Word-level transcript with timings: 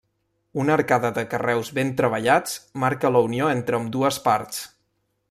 Una 0.61 0.71
arcada 0.75 1.11
de 1.17 1.23
carreus 1.33 1.69
ben 1.79 1.91
treballats 2.01 2.57
marca 2.85 3.15
la 3.17 3.25
unió 3.29 3.51
entre 3.59 3.81
ambdues 3.81 4.19
parts. 4.31 4.65